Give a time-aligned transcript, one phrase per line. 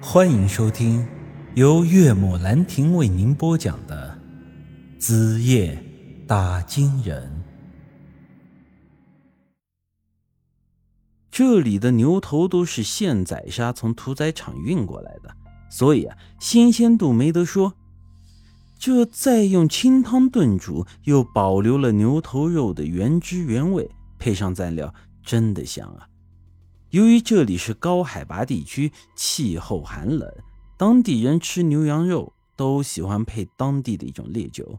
[0.00, 1.06] 欢迎收听
[1.54, 4.18] 由岳母兰亭为您播讲的
[5.00, 5.82] 《子夜
[6.26, 7.42] 打金人》。
[11.30, 15.34] 这里的牛头都是现宰杀从屠宰场运过来的，
[15.70, 17.72] 所以啊，新鲜度没得说。
[18.78, 26.06] 这再用清汤炖煮，又保留了牛头肉的原汁原味，配上蘸料，真的香啊！
[26.96, 30.34] 由于这里是高海拔地区，气候寒冷，
[30.78, 34.78] 当地人吃牛羊肉都喜欢配当地的一种烈酒。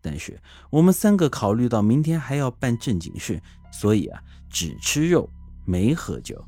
[0.00, 0.40] 但是
[0.70, 5.28] 我们三个考虑到明天还要办正经事，所以啊，只吃肉
[5.64, 6.44] 没喝酒。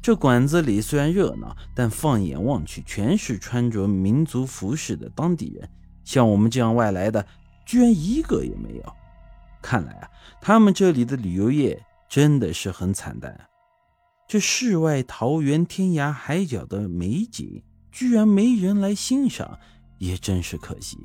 [0.00, 5.68] 这馆子里虽然热闹，但放眼望去，全是穿着民族服饰的当地人。
[6.02, 7.26] 像我们这样外来的，
[7.66, 8.92] 居然一个也没有。
[9.60, 10.08] 看来啊，
[10.40, 13.44] 他们这里的旅游业真的是很惨淡啊。
[14.28, 19.58] 这世外桃源、天涯海角的美景，居然没人来欣赏，
[19.96, 20.98] 也真是可惜。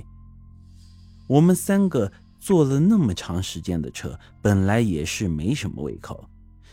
[1.27, 6.29] 我们三个坐了那么长时间的车，本来也是没什么胃口，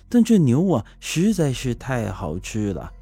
[0.09, 2.93] 但这牛啊实在是太好吃了。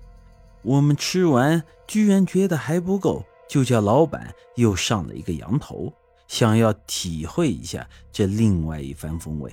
[0.61, 5.91] 我们吃完，居然觉得还不够，就叫老板又上了一个羊头，
[6.27, 9.51] 想要体会一下这另外一番风味。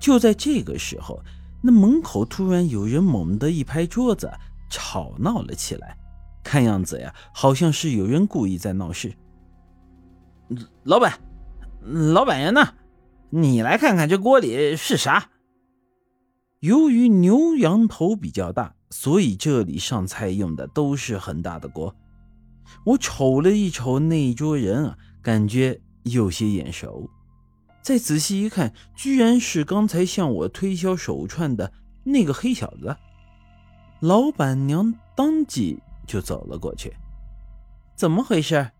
[0.00, 1.22] 就在这个时候。
[1.62, 4.30] 那门口突然有人猛地一拍桌子，
[4.68, 5.96] 吵闹了起来。
[6.42, 9.14] 看样子呀，好像是有人故意在闹事。
[10.82, 11.20] 老板，
[11.82, 12.74] 老板娘呢？
[13.30, 15.30] 你来看看这锅里是啥？
[16.58, 21.94] 由于牛羊头比较大，所以这里上菜用的都是很大的锅。
[22.84, 27.08] 我瞅了一瞅那桌人啊，感觉有些眼熟。
[27.82, 31.72] 再仔细一看，居然是刚才向我推销手串的
[32.04, 32.96] 那个黑小子。
[34.00, 36.94] 老板娘当即就走了过去。
[37.96, 38.70] 怎么回事？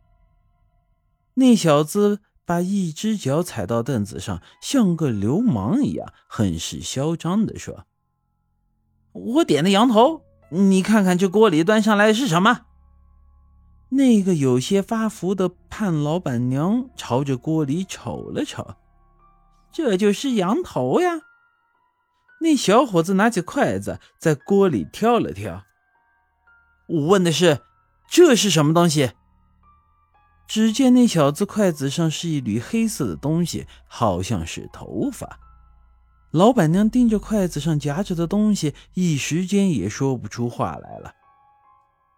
[1.35, 7.87] 那小子把一只脚踩到凳子上，像个流氓一样，很是嚣张地说
[9.13, 12.67] ：“我点的羊头，你看看这锅里端上来的是什么？”
[13.91, 18.75] 那个有些发福的胖老板娘朝着锅里瞅了瞅。
[19.73, 21.23] 这就是羊头呀！
[22.41, 25.65] 那小伙子拿起筷子在锅里挑了挑。
[26.89, 27.61] 我问的是，
[28.09, 29.13] 这是什么东西？
[30.47, 35.39] 只见那小子筷子上是一缕黑色的东西，好像是头发。
[36.31, 41.15] 老板娘盯着筷子上夹着的东西，一时间也说不出话来了。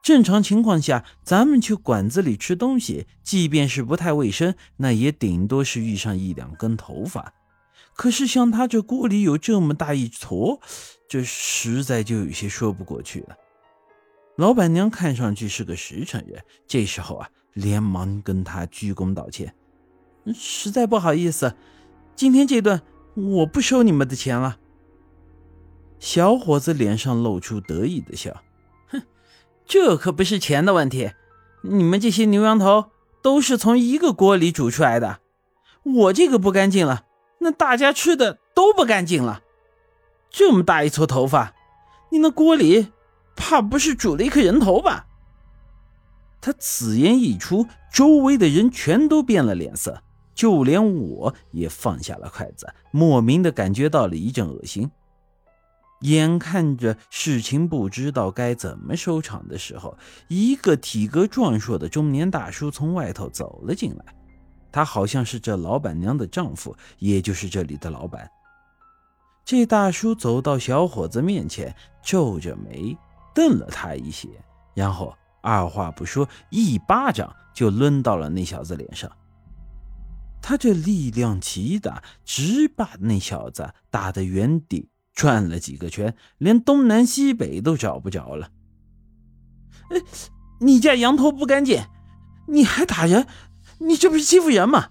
[0.02, 7.32] 正常情况下，咱们去馆子里吃东西，即便是不太卫生，那也顶多是遇上一两根头发。
[7.94, 10.60] 可是像他这锅里有这么大一坨，
[11.08, 13.36] 这实在就有些说不过去了。
[14.36, 19.54] 老板娘看上去是个实诚人，这时候啊，连忙跟他鞠躬道歉
[20.34, 21.54] ：“实在不好意思，
[22.16, 22.82] 今天这顿
[23.14, 24.58] 我不收你们的钱了。”
[26.00, 28.42] 小伙子脸上露出得意的笑
[28.90, 29.02] ：“哼，
[29.64, 31.12] 这可不是钱的问题，
[31.62, 32.86] 你们这些牛羊头
[33.22, 35.20] 都是从一个锅里煮出来的，
[35.84, 37.04] 我这个不干净了。”
[37.38, 39.42] 那大家吃的都不干净了，
[40.30, 41.54] 这么大一撮头发，
[42.10, 42.92] 你那锅里
[43.36, 45.06] 怕不是煮了一颗人头吧？
[46.40, 50.02] 他此言一出，周围的人全都变了脸色，
[50.34, 54.90] 就连我也放下了筷子，莫名的感觉到了一阵恶心。
[56.00, 59.96] 眼看着事情不知道该怎么收场的时候，
[60.28, 64.04] 一个体格壮硕的中年大叔从外头走了进来。
[64.74, 68.28] 他好像是这老板娘的丈夫，也就是这里的老板。
[69.44, 72.98] 这大叔走到小伙子面前，皱着眉
[73.32, 74.28] 瞪了他一些，
[74.74, 79.08] 然后二话不说，一巴掌就抡到了那小子脸上。
[80.42, 88.50] 他这力量极大，直把那小子打得原地转了几个圈，连东南西北都找不着了。
[89.90, 90.02] 哎，
[90.58, 91.80] 你家羊头不干净，
[92.48, 93.28] 你还打人？
[93.86, 94.90] 你这不是欺负人吗？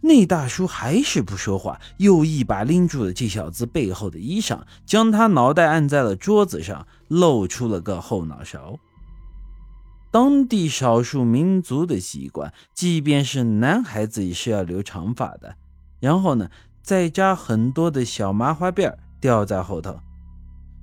[0.00, 8.78] 那大叔还是不说话，又一把拎住了这小子背后的衣裳，将他脑袋按在了桌子上，露出了个后脑勺。
[10.10, 15.56] 当地少数民族的习惯，即便是男孩子也是要留长发的，
[16.00, 16.50] 然后呢，
[16.82, 19.98] 再扎很多的小麻花辫吊在后头。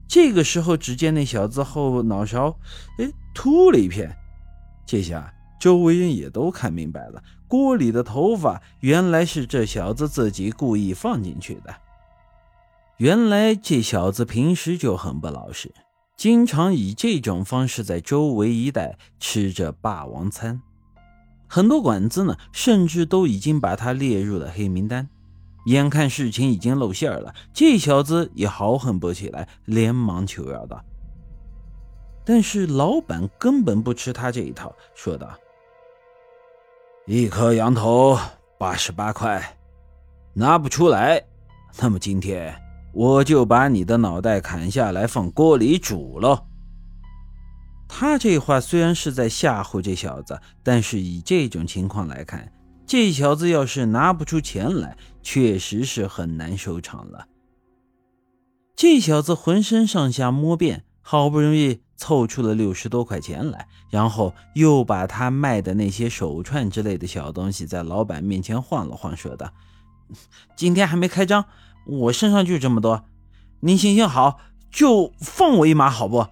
[0.07, 2.57] 这个时候，只见那小子后脑勺，
[2.97, 4.17] 哎，秃了一片，
[4.85, 5.31] 这下。
[5.61, 11.71] 周围人也都看明白了，锅里的头发原来是这小子自己故意放进去的。
[12.97, 15.71] 原来这小子平时就很不老实，
[16.17, 20.59] 经常以这种方式在周围一带吃着霸王餐。
[21.47, 25.07] 很多馆子呢，甚至都已经把他列入了黑名单。
[25.67, 30.83] 眼看事情已经露馅了，这小子也豪横不起来，连忙求饶道
[32.25, 35.29] ：“但是老板根本不吃他这一套，说道
[37.13, 38.17] ：‘一颗羊头
[38.57, 39.57] 八十八块，
[40.33, 41.21] 拿不出来，
[41.77, 42.55] 那么今天
[42.93, 46.45] 我就把你的脑袋砍下来放锅里煮了。’
[47.85, 52.49] 他这话虽然是在吓唬这小子，但是以这种情况来看。”
[52.87, 57.27] 这小子要是拿不出钱来，确实是很难收场了。
[58.73, 69.51] 这小子浑身上下摸遍，好不容易凑出了六十多块钱来，然后又把他卖的那些手串之类的小东西在老板面前晃了晃，说道
[70.55, 71.45] ：“今天还没开张，
[71.85, 73.05] 我身上就这么多，
[73.61, 74.39] 您行行好，
[74.71, 76.27] 就放我一马，好不？”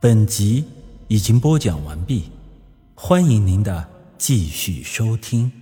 [0.00, 0.64] 本集
[1.08, 2.30] 已经播讲完毕，
[2.94, 3.88] 欢迎您的。
[4.18, 5.61] 继续收听。